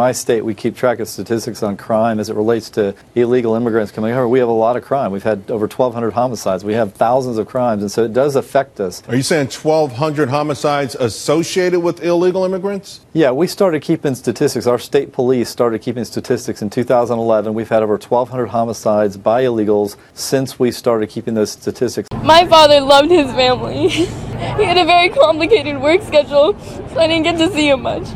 [0.00, 3.92] my state, we keep track of statistics on crime as it relates to illegal immigrants
[3.92, 4.26] coming over.
[4.26, 5.12] We have a lot of crime.
[5.12, 6.64] We've had over 1,200 homicides.
[6.64, 9.02] We have thousands of crimes, and so it does affect us.
[9.08, 13.00] Are you saying 1,200 homicides associated with illegal immigrants?
[13.12, 14.66] Yeah, we started keeping statistics.
[14.66, 17.52] Our state police started keeping statistics in 2011.
[17.52, 22.08] We've had over 1,200 homicides by illegals since we started keeping those statistics.
[22.22, 23.88] My father loved his family.
[23.88, 28.08] he had a very complicated work schedule, so I didn't get to see him much.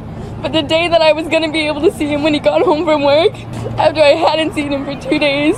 [0.45, 2.61] But the day that I was to be able to see him when he got
[2.61, 3.33] home from work,
[3.79, 5.57] after I hadn't seen him for two days,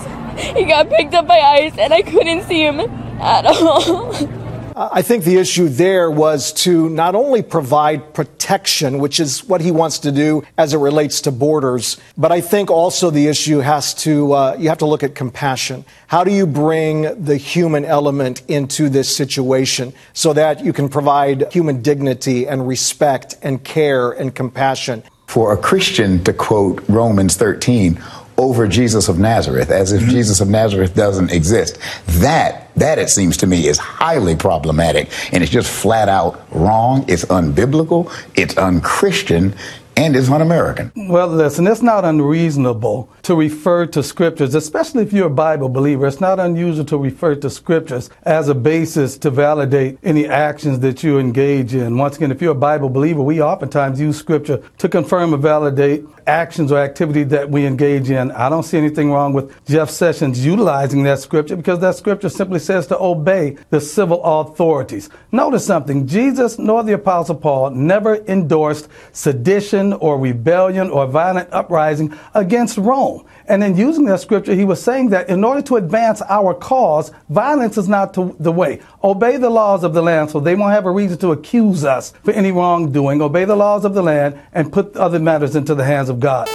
[0.54, 4.14] he got picked up by ICE and I couldn't see him at all.
[4.78, 9.70] I think the issue there was to not only provide protection, which is what he
[9.70, 13.94] wants to do as it relates to borders, but I think also the issue has
[14.04, 15.86] to, uh, you have to look at compassion.
[16.08, 21.50] How do you bring the human element into this situation so that you can provide
[21.50, 25.04] human dignity and respect and care and compassion?
[25.26, 27.98] For a Christian to quote Romans 13,
[28.38, 30.10] over Jesus of Nazareth as if mm-hmm.
[30.10, 31.78] Jesus of Nazareth doesn't exist.
[32.06, 37.04] That, that it seems to me is highly problematic and it's just flat out wrong.
[37.08, 38.12] It's unbiblical.
[38.34, 39.54] It's unchristian
[39.96, 40.92] and it's un-American.
[41.08, 46.06] Well, listen, it's not unreasonable to refer to scriptures, especially if you're a Bible believer.
[46.06, 51.02] It's not unusual to refer to scriptures as a basis to validate any actions that
[51.02, 51.98] you engage in.
[51.98, 56.04] Once again, if you're a Bible believer, we oftentimes use scripture to confirm or validate
[56.28, 58.30] actions or activity that we engage in.
[58.30, 62.60] I don't see anything wrong with Jeff Sessions utilizing that scripture because that scripture simply
[62.60, 65.10] says to obey the civil authorities.
[65.32, 66.06] Notice something.
[66.06, 73.15] Jesus nor the apostle Paul never endorsed sedition or rebellion or violent uprising against Rome.
[73.46, 77.12] And in using that scripture, he was saying that in order to advance our cause,
[77.28, 78.80] violence is not the way.
[79.04, 82.12] Obey the laws of the land so they won't have a reason to accuse us
[82.22, 83.22] for any wrongdoing.
[83.22, 86.48] Obey the laws of the land and put other matters into the hands of God.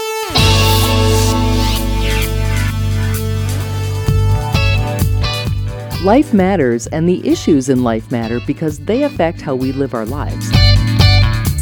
[6.04, 10.05] Life matters, and the issues in life matter because they affect how we live our
[10.05, 10.61] lives.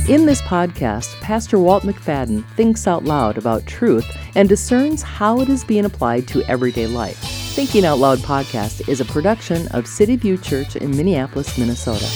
[0.09, 5.49] In this podcast, Pastor Walt McFadden thinks out loud about truth and discerns how it
[5.49, 7.19] is being applied to everyday life.
[7.53, 12.07] Thinking Out Loud podcast is a production of City View Church in Minneapolis, Minnesota.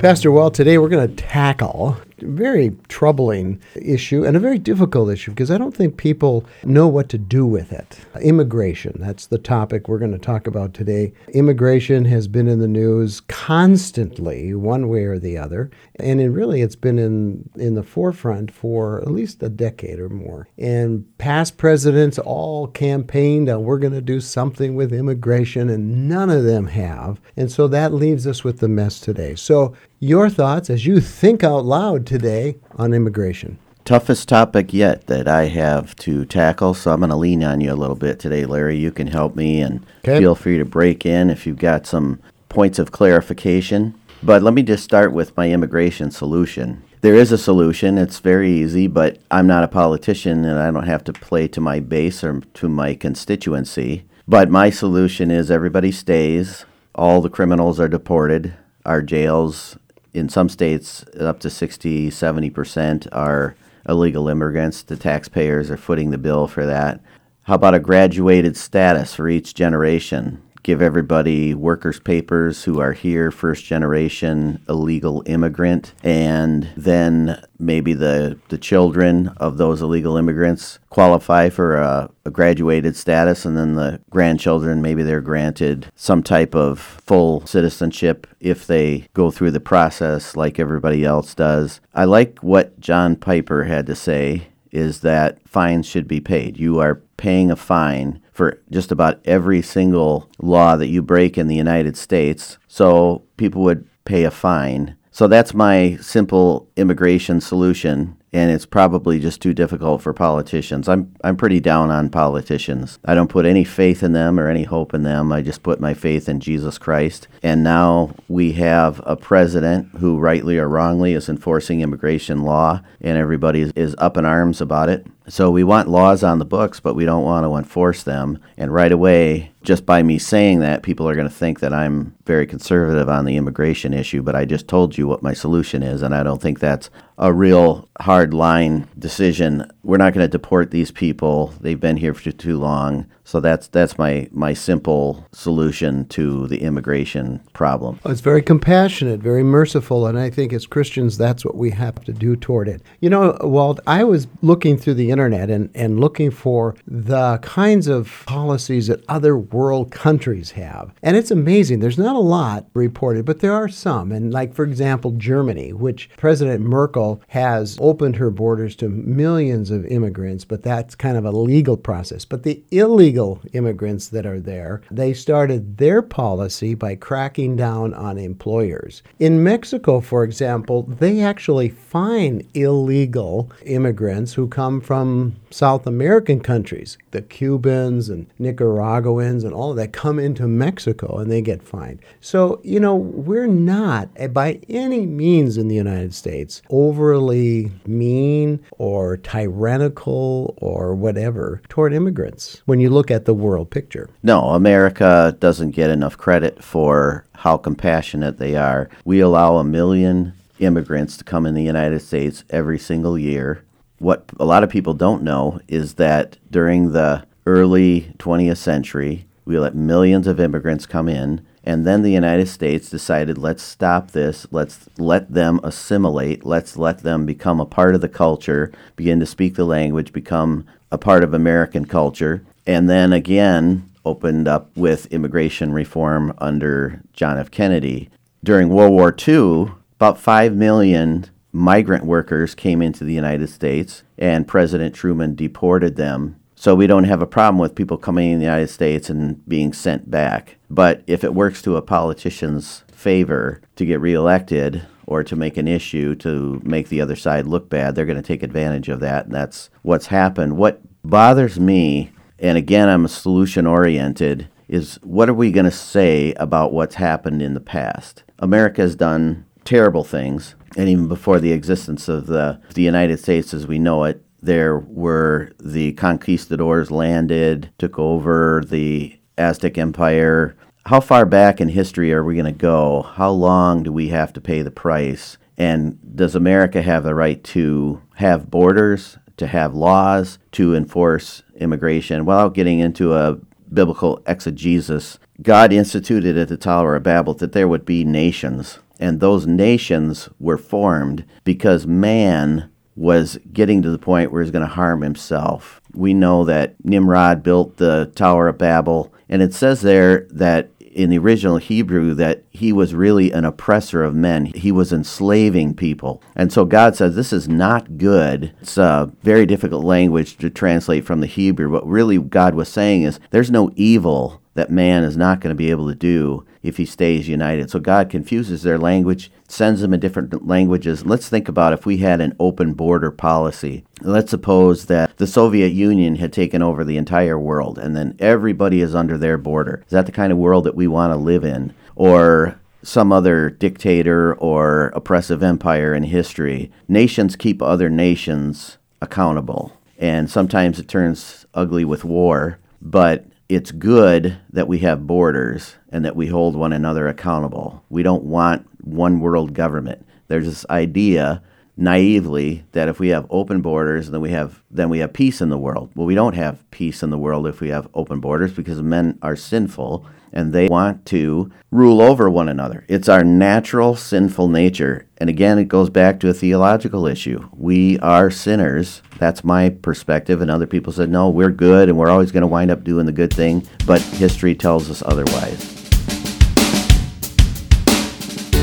[0.00, 5.30] Pastor Walt, today we're going to tackle very troubling issue and a very difficult issue
[5.30, 8.00] because I don't think people know what to do with it.
[8.20, 11.12] Immigration, that's the topic we're going to talk about today.
[11.32, 15.70] Immigration has been in the news constantly, one way or the other,
[16.00, 20.08] and it really it's been in in the forefront for at least a decade or
[20.08, 20.48] more.
[20.58, 26.30] And past presidents all campaigned on we're going to do something with immigration and none
[26.30, 27.20] of them have.
[27.36, 29.36] And so that leaves us with the mess today.
[29.36, 33.58] So your thoughts as you think out loud today on immigration.
[33.84, 37.72] Toughest topic yet that I have to tackle, so I'm going to lean on you
[37.72, 38.76] a little bit today, Larry.
[38.76, 40.18] You can help me and okay.
[40.18, 43.98] feel free to break in if you've got some points of clarification.
[44.22, 46.82] But let me just start with my immigration solution.
[47.00, 47.96] There is a solution.
[47.96, 51.60] It's very easy, but I'm not a politician and I don't have to play to
[51.60, 54.04] my base or to my constituency.
[54.26, 58.54] But my solution is everybody stays, all the criminals are deported,
[58.84, 59.78] our jails
[60.12, 63.54] in some states, up to 60, 70% are
[63.88, 64.82] illegal immigrants.
[64.82, 67.00] The taxpayers are footing the bill for that.
[67.42, 70.42] How about a graduated status for each generation?
[70.62, 78.38] Give everybody workers' papers who are here, first generation illegal immigrant, and then maybe the,
[78.48, 84.00] the children of those illegal immigrants qualify for a, a graduated status, and then the
[84.10, 90.36] grandchildren, maybe they're granted some type of full citizenship if they go through the process
[90.36, 91.80] like everybody else does.
[91.94, 96.58] I like what John Piper had to say is that fines should be paid.
[96.58, 101.48] You are paying a fine for just about every single law that you break in
[101.48, 102.56] the United States.
[102.68, 104.96] So people would pay a fine.
[105.10, 110.88] So that's my simple immigration solution and it's probably just too difficult for politicians.
[110.88, 112.98] I'm I'm pretty down on politicians.
[113.04, 115.32] I don't put any faith in them or any hope in them.
[115.32, 117.26] I just put my faith in Jesus Christ.
[117.42, 123.16] And now we have a president who rightly or wrongly is enforcing immigration law and
[123.16, 125.06] everybody is, is up in arms about it.
[125.28, 128.38] So we want laws on the books, but we don't want to enforce them.
[128.56, 132.14] And right away, just by me saying that, people are going to think that I'm
[132.24, 136.00] very conservative on the immigration issue, but I just told you what my solution is,
[136.00, 136.88] and I don't think that's
[137.18, 139.70] a real hard line decision.
[139.82, 141.52] We're not going to deport these people.
[141.60, 143.06] They've been here for too long.
[143.28, 148.00] So that's that's my my simple solution to the immigration problem.
[148.06, 152.14] It's very compassionate, very merciful, and I think as Christians that's what we have to
[152.14, 152.80] do toward it.
[153.00, 157.86] You know, Walt, I was looking through the internet and, and looking for the kinds
[157.86, 160.94] of policies that other world countries have.
[161.02, 161.80] And it's amazing.
[161.80, 164.10] There's not a lot reported, but there are some.
[164.10, 169.84] And like for example, Germany, which President Merkel has opened her borders to millions of
[169.84, 172.24] immigrants, but that's kind of a legal process.
[172.24, 177.92] But the illegal illegal immigrants that are there, they started their policy by cracking down
[177.94, 179.02] on employers.
[179.18, 186.98] In Mexico, for example, they actually fine illegal immigrants who come from South American countries,
[187.10, 192.00] the Cubans and Nicaraguans and all of that come into Mexico and they get fined.
[192.20, 199.16] So, you know, we're not by any means in the United States overly mean or
[199.16, 204.10] tyrannical or whatever toward immigrants when you look at the world picture.
[204.22, 208.88] No, America doesn't get enough credit for how compassionate they are.
[209.04, 213.62] We allow a million immigrants to come in the United States every single year
[214.00, 219.58] what a lot of people don't know is that during the early 20th century, we
[219.58, 224.46] let millions of immigrants come in, and then the United States decided, let's stop this,
[224.52, 229.26] let's let them assimilate, let's let them become a part of the culture, begin to
[229.26, 235.06] speak the language, become a part of American culture, and then again opened up with
[235.06, 237.50] immigration reform under John F.
[237.50, 238.10] Kennedy.
[238.44, 244.46] During World War II, about 5 million migrant workers came into the United States, and
[244.46, 246.36] President Truman deported them.
[246.54, 249.72] So we don't have a problem with people coming in the United States and being
[249.72, 250.56] sent back.
[250.68, 255.68] But if it works to a politician's favor to get reelected or to make an
[255.68, 259.26] issue to make the other side look bad, they're going to take advantage of that.
[259.26, 260.56] And that's what's happened.
[260.56, 266.34] What bothers me, and again, I'm solution oriented, is what are we going to say
[266.34, 268.22] about what's happened in the past?
[268.38, 273.54] America has done terrible things and even before the existence of the, the United States
[273.54, 280.56] as we know it, there were the conquistadors landed, took over the Aztec Empire.
[280.86, 283.02] How far back in history are we going to go?
[283.02, 285.38] How long do we have to pay the price?
[285.56, 292.24] And does America have the right to have borders, to have laws, to enforce immigration
[292.24, 293.38] without getting into a
[293.72, 295.18] biblical exegesis?
[295.40, 300.28] God instituted at the Tower of Babel that there would be nations and those nations
[300.38, 305.80] were formed because man was getting to the point where he's going to harm himself.
[305.94, 311.10] We know that Nimrod built the Tower of Babel, and it says there that in
[311.10, 314.46] the original Hebrew that he was really an oppressor of men.
[314.46, 316.20] He was enslaving people.
[316.34, 318.52] And so God says this is not good.
[318.60, 321.70] It's a very difficult language to translate from the Hebrew.
[321.70, 325.58] What really God was saying is there's no evil that man is not going to
[325.58, 327.70] be able to do if he stays united.
[327.70, 331.06] So God confuses their language, sends them in different languages.
[331.06, 333.84] Let's think about if we had an open border policy.
[334.00, 338.80] Let's suppose that the Soviet Union had taken over the entire world and then everybody
[338.80, 339.82] is under their border.
[339.86, 341.74] Is that the kind of world that we want to live in?
[341.94, 346.70] Or some other dictator or oppressive empire in history.
[346.86, 349.72] Nations keep other nations accountable.
[349.98, 356.04] And sometimes it turns ugly with war, but it's good that we have borders and
[356.04, 357.82] that we hold one another accountable.
[357.88, 360.06] We don't want one world government.
[360.28, 361.42] There's this idea
[361.76, 365.48] naively that if we have open borders then we have then we have peace in
[365.48, 365.90] the world.
[365.94, 369.18] Well, we don't have peace in the world if we have open borders because men
[369.22, 372.84] are sinful and they want to rule over one another.
[372.88, 375.06] It's our natural sinful nature.
[375.18, 377.48] And again, it goes back to a theological issue.
[377.52, 379.02] We are sinners.
[379.18, 380.40] That's my perspective.
[380.40, 383.06] And other people said, no, we're good and we're always going to wind up doing
[383.06, 383.66] the good thing.
[383.86, 385.74] But history tells us otherwise.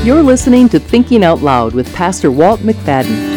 [0.04, 3.35] You're listening to Thinking Out Loud with Pastor Walt McFadden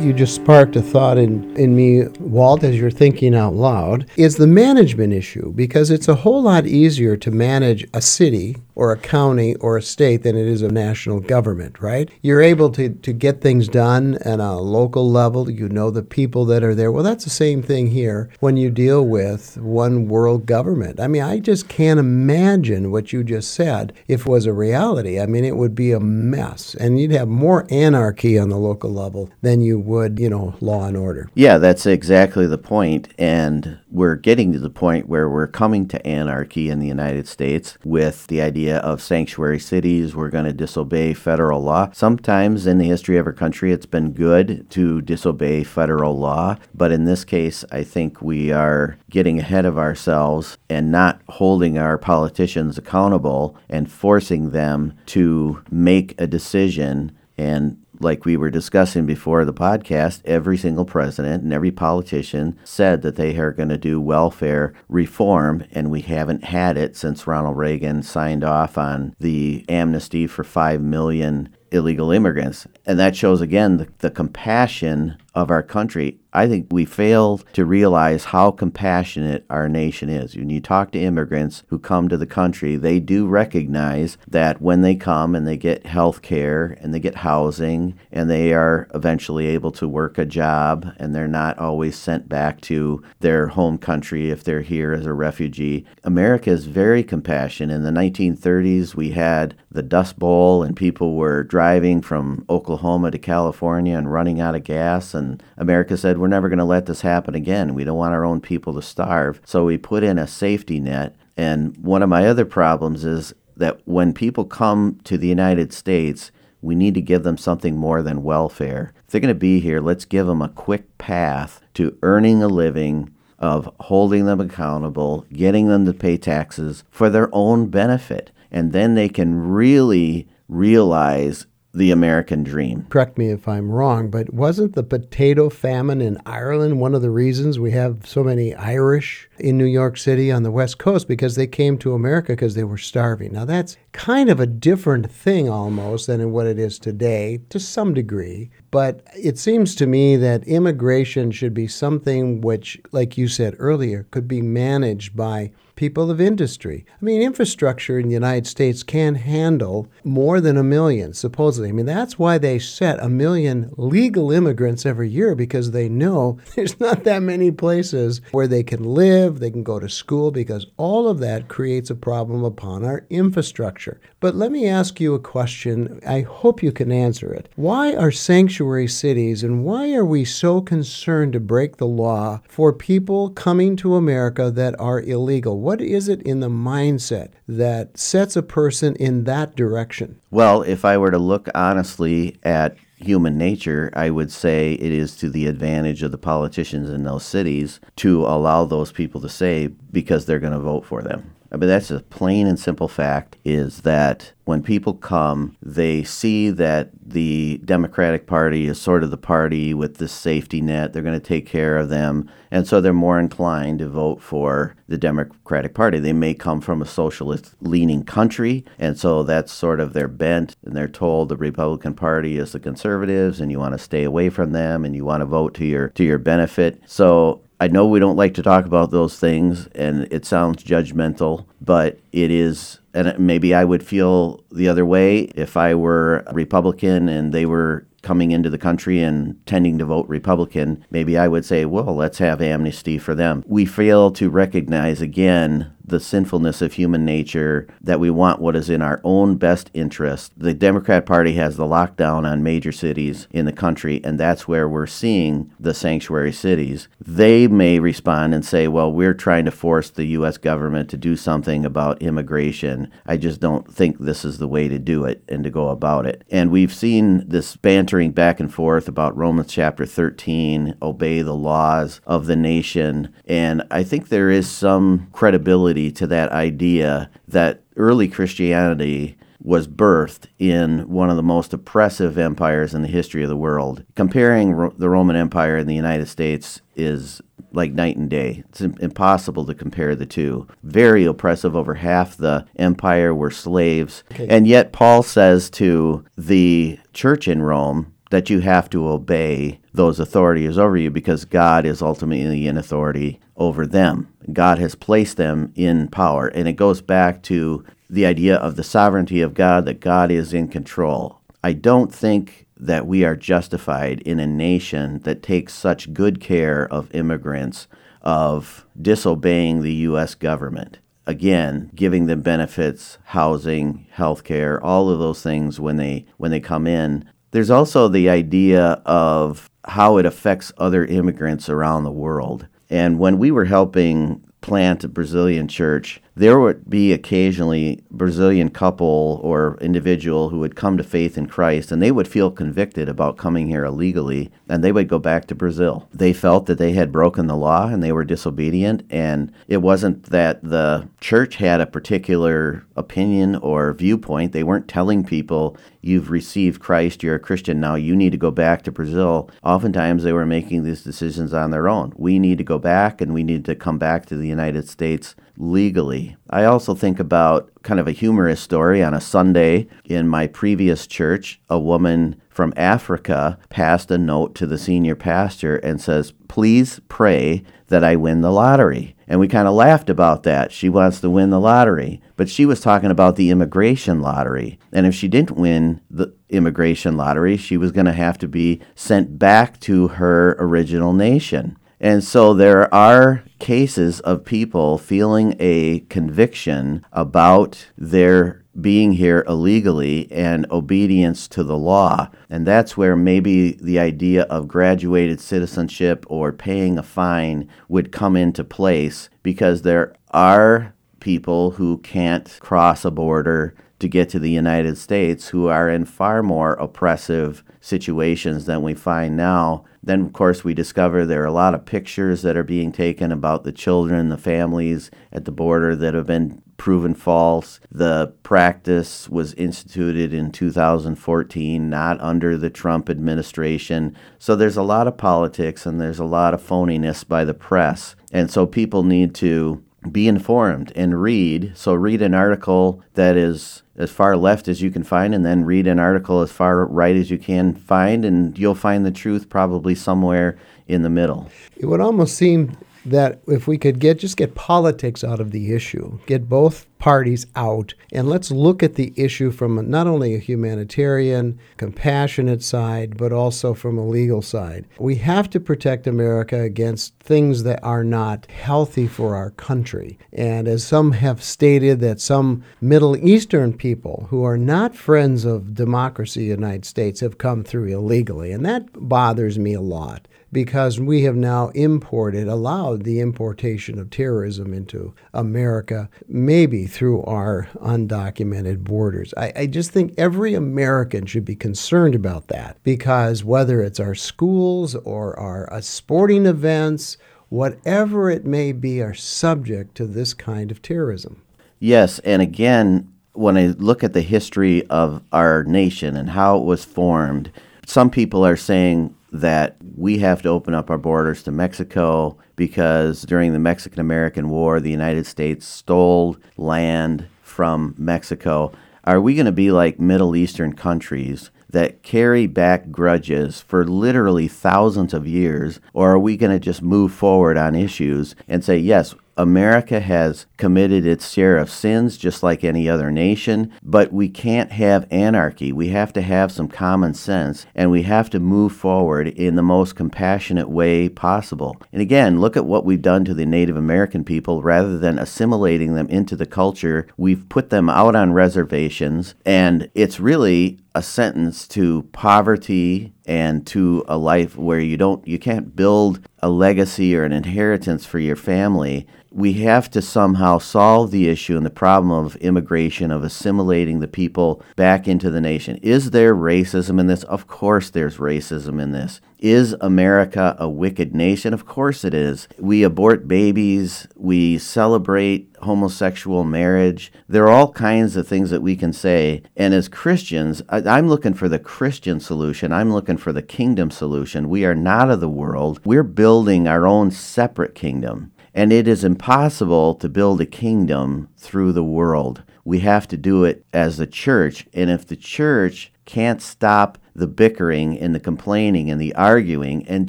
[0.00, 4.36] you just sparked a thought in, in me, Walt, as you're thinking out loud, is
[4.36, 8.96] the management issue because it's a whole lot easier to manage a city or a
[8.96, 12.10] county or a state than it is a national government, right?
[12.22, 15.50] You're able to, to get things done at a local level.
[15.50, 16.90] You know the people that are there.
[16.90, 20.98] Well, that's the same thing here when you deal with one world government.
[20.98, 25.20] I mean, I just can't imagine what you just said if was a reality.
[25.20, 28.90] I mean, it would be a mess, and you'd have more anarchy on the local
[28.90, 31.28] level than you would, you know, law and order.
[31.34, 36.06] Yeah, that's exactly the point, and we're getting to the point where we're coming to
[36.06, 40.14] anarchy in the United States with the idea of sanctuary cities.
[40.14, 41.90] We're going to disobey federal law.
[41.92, 46.92] Sometimes in the history of our country, it's been good to disobey federal law, but
[46.92, 51.98] in this case, I think we are getting ahead of ourselves and not holding our
[51.98, 59.44] politicians accountable and forcing them to make a decision and like we were discussing before
[59.44, 64.00] the podcast, every single president and every politician said that they are going to do
[64.00, 70.26] welfare reform, and we haven't had it since Ronald Reagan signed off on the amnesty
[70.26, 72.66] for 5 million illegal immigrants.
[72.86, 77.64] And that shows again the, the compassion of our country I think we fail to
[77.64, 80.36] realize how compassionate our nation is.
[80.36, 84.82] When you talk to immigrants who come to the country, they do recognize that when
[84.82, 89.46] they come and they get health care and they get housing and they are eventually
[89.46, 94.30] able to work a job and they're not always sent back to their home country
[94.30, 95.84] if they're here as a refugee.
[96.04, 97.74] America is very compassionate.
[97.74, 103.18] In the 1930s, we had the Dust Bowl and people were driving from Oklahoma to
[103.18, 105.14] California and running out of gas.
[105.14, 107.74] And America said, we're never going to let this happen again.
[107.74, 109.40] We don't want our own people to starve.
[109.44, 111.16] So we put in a safety net.
[111.36, 116.30] And one of my other problems is that when people come to the United States,
[116.62, 118.92] we need to give them something more than welfare.
[119.06, 122.48] If they're going to be here, let's give them a quick path to earning a
[122.48, 128.30] living, of holding them accountable, getting them to pay taxes for their own benefit.
[128.50, 132.86] And then they can really realize the American dream.
[132.90, 137.10] Correct me if I'm wrong, but wasn't the potato famine in Ireland one of the
[137.10, 141.34] reasons we have so many Irish in New York City on the West Coast because
[141.34, 143.32] they came to America because they were starving?
[143.32, 147.94] Now, that's kind of a different thing almost than what it is today to some
[147.94, 148.50] degree.
[148.70, 154.06] But it seems to me that immigration should be something which, like you said earlier,
[154.10, 156.84] could be managed by people of industry.
[156.90, 161.70] I mean, infrastructure in the United States can handle more than a million, supposedly.
[161.70, 166.38] I mean, that's why they set a million legal immigrants every year because they know
[166.54, 170.66] there's not that many places where they can live, they can go to school, because
[170.76, 174.00] all of that creates a problem upon our infrastructure.
[174.18, 176.00] But let me ask you a question.
[176.06, 177.48] I hope you can answer it.
[177.56, 182.72] Why are sanctuary cities and why are we so concerned to break the law for
[182.72, 185.60] people coming to America that are illegal?
[185.60, 190.20] What is it in the mindset that sets a person in that direction?
[190.30, 195.16] Well, if I were to look honestly at human nature, I would say it is
[195.16, 199.68] to the advantage of the politicians in those cities to allow those people to say
[199.90, 201.34] because they're going to vote for them.
[201.52, 206.50] I mean, that's a plain and simple fact is that when people come, they see
[206.50, 210.92] that the Democratic Party is sort of the party with this safety net.
[210.92, 212.28] They're going to take care of them.
[212.50, 216.00] And so they're more inclined to vote for the Democratic Party.
[216.00, 218.64] They may come from a socialist leaning country.
[218.76, 220.56] And so that's sort of their bent.
[220.64, 224.30] And they're told the Republican Party is the conservatives and you want to stay away
[224.30, 226.82] from them and you want to vote to your, to your benefit.
[226.86, 231.44] So I know we don't like to talk about those things, and it sounds judgmental,
[231.60, 236.34] but it is and maybe I would feel the other way if I were a
[236.34, 240.84] Republican and they were coming into the country and tending to vote Republican.
[240.90, 243.44] Maybe I would say, well, let's have amnesty for them.
[243.46, 248.70] We fail to recognize again the sinfulness of human nature, that we want what is
[248.70, 250.32] in our own best interest.
[250.36, 254.68] The Democrat Party has the lockdown on major cities in the country, and that's where
[254.68, 256.88] we're seeing the sanctuary cities.
[257.00, 260.38] They may respond and say, well, we're trying to force the U.S.
[260.38, 262.90] government to do something about immigration.
[263.04, 266.06] I just don't think this is the way to do it and to go about
[266.06, 266.22] it.
[266.30, 267.56] And we've seen this
[267.90, 273.12] bantering back and forth about Romans chapter 13, obey the laws of the nation.
[273.26, 280.26] And I think there is some credibility to that idea that early Christianity was birthed
[280.38, 283.82] in one of the most oppressive empires in the history of the world.
[283.96, 287.20] Comparing Ro- the Roman Empire and the United States is
[287.52, 288.44] like night and day.
[288.48, 290.46] It's impossible to compare the two.
[290.62, 291.56] Very oppressive.
[291.56, 294.04] Over half the empire were slaves.
[294.12, 294.28] Okay.
[294.28, 300.00] And yet, Paul says to the church in Rome that you have to obey those
[300.00, 304.12] authorities over you because God is ultimately in authority over them.
[304.32, 306.28] God has placed them in power.
[306.28, 310.32] And it goes back to the idea of the sovereignty of God, that God is
[310.32, 311.20] in control.
[311.42, 316.68] I don't think that we are justified in a nation that takes such good care
[316.70, 317.66] of immigrants,
[318.02, 320.14] of disobeying the U.S.
[320.14, 320.78] government.
[321.06, 326.40] Again, giving them benefits, housing, health care, all of those things when they when they
[326.40, 327.08] come in.
[327.32, 332.46] There's also the idea of how it affects other immigrants around the world.
[332.68, 339.20] And when we were helping plant a Brazilian church, there would be occasionally Brazilian couple
[339.22, 343.16] or individual who would come to faith in Christ and they would feel convicted about
[343.16, 345.88] coming here illegally and they would go back to Brazil.
[345.92, 350.04] They felt that they had broken the law and they were disobedient and it wasn't
[350.04, 354.32] that the church had a particular opinion or viewpoint.
[354.32, 358.30] They weren't telling people you've received Christ, you're a Christian now, you need to go
[358.30, 359.30] back to Brazil.
[359.42, 361.92] Oftentimes they were making these decisions on their own.
[361.96, 365.14] We need to go back and we need to come back to the United States
[365.40, 366.16] legally.
[366.28, 370.86] I also think about kind of a humorous story on a Sunday in my previous
[370.86, 371.40] church.
[371.48, 377.42] A woman from Africa passed a note to the senior pastor and says, Please pray
[377.68, 378.96] that I win the lottery.
[379.08, 380.52] And we kind of laughed about that.
[380.52, 382.00] She wants to win the lottery.
[382.16, 384.58] But she was talking about the immigration lottery.
[384.72, 388.60] And if she didn't win the immigration lottery, she was going to have to be
[388.74, 391.56] sent back to her original nation.
[391.80, 400.10] And so there are cases of people feeling a conviction about their being here illegally
[400.10, 402.10] and obedience to the law.
[402.28, 408.16] And that's where maybe the idea of graduated citizenship or paying a fine would come
[408.16, 414.30] into place because there are people who can't cross a border to get to the
[414.30, 420.12] United States who are in far more oppressive situations than we find now then, of
[420.12, 423.52] course, we discover there are a lot of pictures that are being taken about the
[423.52, 427.58] children, the families at the border that have been proven false.
[427.72, 433.96] The practice was instituted in 2014, not under the Trump administration.
[434.18, 437.96] So there's a lot of politics and there's a lot of phoniness by the press.
[438.12, 441.52] And so people need to be informed and read.
[441.54, 445.44] So read an article that is as far left as you can find, and then
[445.44, 449.28] read an article as far right as you can find, and you'll find the truth
[449.28, 451.30] probably somewhere in the middle.
[451.56, 455.52] It would almost seem that if we could get just get politics out of the
[455.54, 460.18] issue, get both parties out, and let's look at the issue from not only a
[460.18, 464.66] humanitarian, compassionate side, but also from a legal side.
[464.78, 469.98] We have to protect America against things that are not healthy for our country.
[470.12, 475.54] And as some have stated, that some Middle Eastern people who are not friends of
[475.54, 480.08] democracy in the United States have come through illegally, and that bothers me a lot
[480.32, 487.48] because we have now imported, allowed the importation of terrorism into America, maybe through our
[487.56, 489.12] undocumented borders.
[489.16, 493.94] I, I, just think every American should be concerned about that because whether it's our
[493.94, 496.96] schools or our uh, sporting events,
[497.28, 501.22] whatever it may be, are subject to this kind of terrorism.
[501.58, 506.44] Yes, and again, when I look at the history of our nation and how it
[506.44, 507.32] was formed,
[507.66, 513.02] some people are saying that we have to open up our borders to Mexico because
[513.02, 518.52] during the Mexican American War, the United States stole land from Mexico.
[518.84, 524.28] Are we going to be like Middle Eastern countries that carry back grudges for literally
[524.28, 525.60] thousands of years?
[525.74, 530.26] Or are we going to just move forward on issues and say, yes, America has
[530.36, 535.52] committed its share of sins just like any other nation, but we can't have anarchy.
[535.52, 539.42] We have to have some common sense and we have to move forward in the
[539.42, 541.56] most compassionate way possible.
[541.72, 545.74] And again, look at what we've done to the Native American people rather than assimilating
[545.74, 546.86] them into the culture.
[546.96, 553.84] We've put them out on reservations and it's really a sentence to poverty and to
[553.88, 558.16] a life where you don't you can't build a legacy or an inheritance for your
[558.16, 563.80] family we have to somehow solve the issue and the problem of immigration, of assimilating
[563.80, 565.56] the people back into the nation.
[565.56, 567.02] Is there racism in this?
[567.04, 569.00] Of course, there's racism in this.
[569.18, 571.34] Is America a wicked nation?
[571.34, 572.26] Of course it is.
[572.38, 576.92] We abort babies, we celebrate homosexual marriage.
[577.08, 579.22] There are all kinds of things that we can say.
[579.36, 582.52] And as Christians, I, am looking for the Christian solution.
[582.52, 584.30] I'm looking for the kingdom solution.
[584.30, 588.12] We are not of the world, we're building our own separate kingdom.
[588.34, 592.22] And it is impossible to build a kingdom through the world.
[592.44, 594.46] We have to do it as the church.
[594.54, 599.88] And if the church can't stop the bickering and the complaining and the arguing and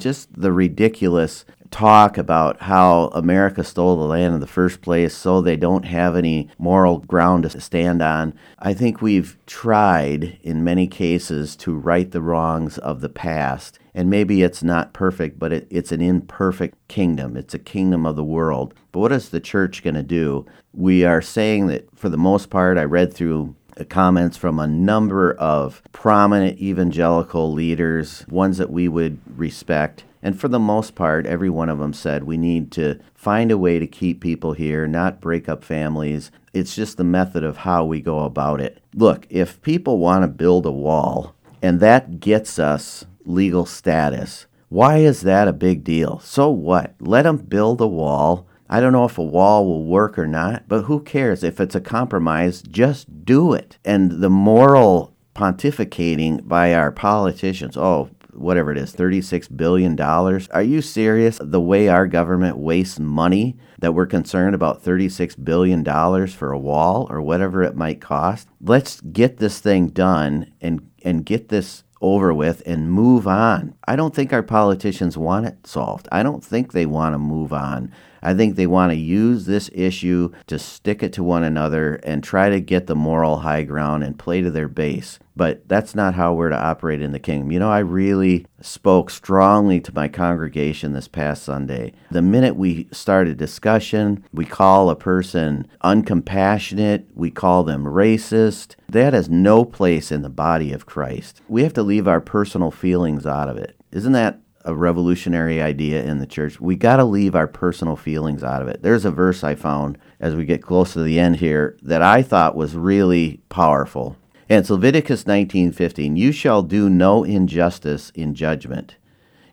[0.00, 5.40] just the ridiculous talk about how America stole the land in the first place, so
[5.40, 8.34] they don't have any moral ground to stand on.
[8.58, 13.80] I think we've tried in many cases to right the wrongs of the past.
[13.94, 17.36] And maybe it's not perfect, but it, it's an imperfect kingdom.
[17.36, 18.74] It's a kingdom of the world.
[18.92, 20.46] But what is the church going to do?
[20.72, 23.54] We are saying that for the most part, I read through
[23.88, 30.04] comments from a number of prominent evangelical leaders, ones that we would respect.
[30.22, 33.58] And for the most part, every one of them said we need to find a
[33.58, 36.30] way to keep people here, not break up families.
[36.52, 38.82] It's just the method of how we go about it.
[38.94, 44.98] Look, if people want to build a wall and that gets us legal status, why
[44.98, 46.20] is that a big deal?
[46.20, 46.94] So what?
[47.00, 50.66] Let them build a wall I don't know if a wall will work or not,
[50.66, 51.44] but who cares?
[51.44, 53.76] If it's a compromise, just do it.
[53.84, 59.98] And the moral pontificating by our politicians, oh, whatever it is, $36 billion.
[60.00, 61.38] Are you serious?
[61.42, 65.84] The way our government wastes money, that we're concerned about $36 billion
[66.28, 68.48] for a wall or whatever it might cost?
[68.60, 73.74] Let's get this thing done and, and get this over with and move on.
[73.86, 76.08] I don't think our politicians want it solved.
[76.10, 77.92] I don't think they want to move on.
[78.22, 82.22] I think they want to use this issue to stick it to one another and
[82.22, 85.18] try to get the moral high ground and play to their base.
[85.34, 87.50] But that's not how we're to operate in the kingdom.
[87.52, 91.92] You know, I really spoke strongly to my congregation this past Sunday.
[92.10, 98.76] The minute we start a discussion, we call a person uncompassionate, we call them racist.
[98.88, 101.40] That has no place in the body of Christ.
[101.48, 103.76] We have to leave our personal feelings out of it.
[103.90, 106.60] Isn't that a revolutionary idea in the church.
[106.60, 108.82] We got to leave our personal feelings out of it.
[108.82, 112.22] There's a verse I found as we get close to the end here that I
[112.22, 114.16] thought was really powerful.
[114.52, 116.14] And it's Leviticus 19:15.
[116.14, 118.96] You shall do no injustice in judgment.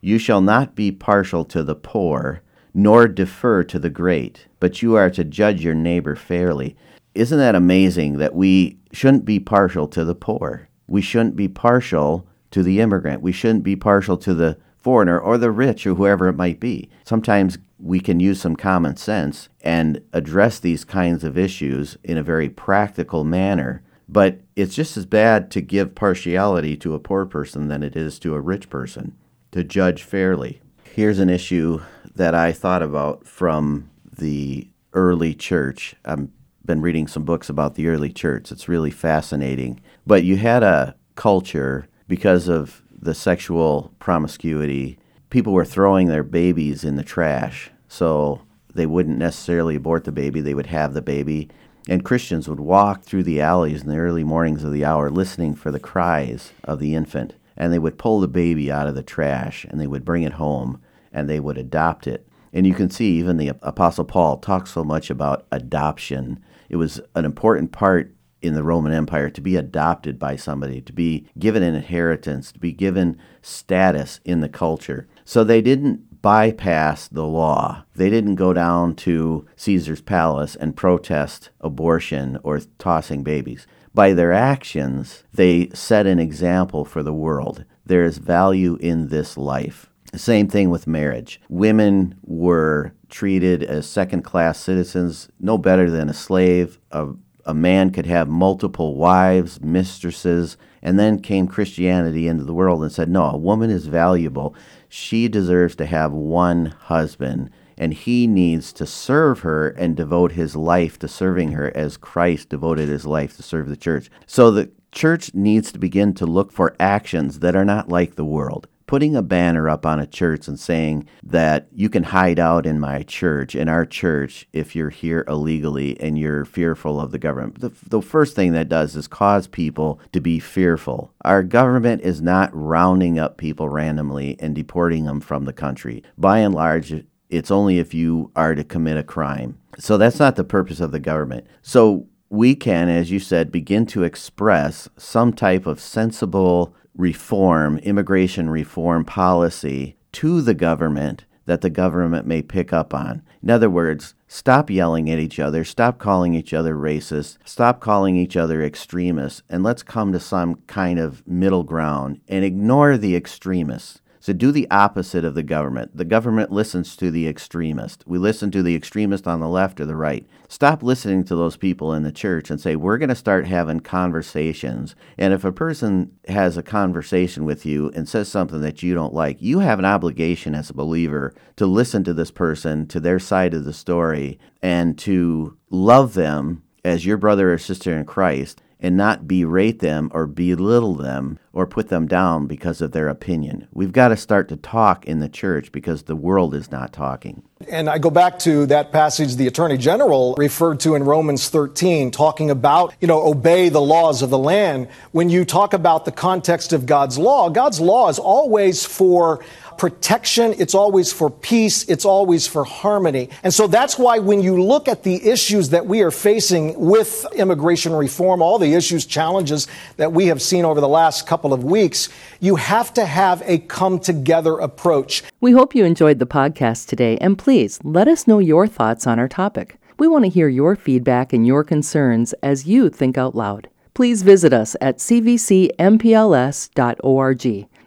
[0.02, 2.42] You shall not be partial to the poor,
[2.74, 6.76] nor defer to the great, but you are to judge your neighbor fairly.
[7.16, 10.68] Isn't that amazing that we shouldn't be partial to the poor?
[10.86, 13.22] We shouldn't be partial to the immigrant.
[13.22, 16.90] We shouldn't be partial to the foreigner or the rich or whoever it might be.
[17.06, 22.22] Sometimes we can use some common sense and address these kinds of issues in a
[22.22, 23.82] very practical manner.
[24.12, 28.18] But it's just as bad to give partiality to a poor person than it is
[28.20, 29.16] to a rich person,
[29.52, 30.62] to judge fairly.
[30.84, 31.82] Here's an issue
[32.16, 35.96] that I thought about from the early church.
[36.04, 36.28] I've
[36.66, 38.52] been reading some books about the early church.
[38.52, 39.80] It's really fascinating.
[40.08, 44.98] But you had a culture because of the sexual promiscuity,
[45.30, 47.70] people were throwing their babies in the trash.
[47.88, 48.42] So
[48.74, 51.50] they wouldn't necessarily abort the baby, they would have the baby.
[51.90, 55.56] And Christians would walk through the alleys in the early mornings of the hour listening
[55.56, 57.34] for the cries of the infant.
[57.58, 60.34] And they would pull the baby out of the trash and they would bring it
[60.34, 60.80] home
[61.12, 62.28] and they would adopt it.
[62.54, 66.44] And you can see even the Apostle Paul talks so much about adoption.
[66.70, 70.94] It was an important part in the Roman Empire to be adopted by somebody, to
[70.94, 75.08] be given an inheritance, to be given status in the culture.
[75.30, 77.84] So they didn't bypass the law.
[77.94, 83.68] They didn't go down to Caesar's palace and protest abortion or tossing babies.
[83.94, 87.64] By their actions, they set an example for the world.
[87.86, 89.92] There is value in this life.
[90.16, 91.40] Same thing with marriage.
[91.48, 97.10] Women were treated as second class citizens, no better than a slave, a
[97.50, 102.92] a man could have multiple wives, mistresses, and then came Christianity into the world and
[102.92, 104.56] said, no, a woman is valuable.
[104.90, 110.56] She deserves to have one husband, and he needs to serve her and devote his
[110.56, 114.10] life to serving her as Christ devoted his life to serve the church.
[114.26, 118.26] So the church needs to begin to look for actions that are not like the
[118.26, 122.66] world putting a banner up on a church and saying that you can hide out
[122.66, 127.20] in my church, in our church, if you're here illegally and you're fearful of the
[127.20, 127.62] government.
[127.62, 131.14] The, the first thing that does is cause people to be fearful.
[131.24, 136.02] Our government is not rounding up people randomly and deporting them from the country.
[136.18, 136.92] By and large,
[137.30, 139.60] it's only if you are to commit a crime.
[139.78, 141.46] So that's not the purpose of the government.
[141.62, 148.50] So we can, as you said, begin to express some type of sensible reform, immigration
[148.50, 153.24] reform policy to the government that the government may pick up on.
[153.42, 158.18] In other words, stop yelling at each other, stop calling each other racist, stop calling
[158.18, 163.16] each other extremists, and let's come to some kind of middle ground and ignore the
[163.16, 164.02] extremists.
[164.20, 165.96] So do the opposite of the government.
[165.96, 168.04] The government listens to the extremist.
[168.06, 170.28] We listen to the extremist on the left or the right.
[170.48, 173.80] Stop listening to those people in the church and say, we're going to start having
[173.80, 174.96] conversations.
[175.18, 179.14] And if a person has a conversation with you and says something that you don't
[179.14, 183.20] like, you have an obligation as a believer to listen to this person, to their
[183.20, 188.62] side of the story, and to love them as your brother or sister in Christ
[188.80, 193.68] and not berate them or belittle them or put them down because of their opinion.
[193.74, 197.44] We've got to start to talk in the church because the world is not talking.
[197.70, 202.12] And I go back to that passage the Attorney General referred to in Romans 13,
[202.12, 204.88] talking about, you know, obey the laws of the land.
[205.12, 209.44] When you talk about the context of God's law, God's law is always for
[209.80, 213.30] protection, it's always for peace, it's always for harmony.
[213.44, 217.26] And so that's why when you look at the issues that we are facing with
[217.34, 221.64] immigration reform, all the issues, challenges that we have seen over the last couple of
[221.64, 222.10] weeks,
[222.42, 225.24] you have to have a come together approach.
[225.40, 229.18] We hope you enjoyed the podcast today, and please let us know your thoughts on
[229.18, 229.78] our topic.
[229.98, 233.70] We want to hear your feedback and your concerns as you think out loud.
[233.94, 235.80] Please visit us at cvcmpls.org.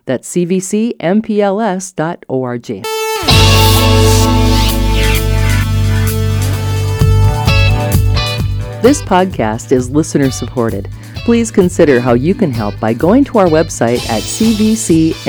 [0.06, 1.02] That's cvcmpls.org.
[8.82, 10.88] This podcast is listener supported.
[11.24, 15.22] Please consider how you can help by going to our website at cvcmpls.org.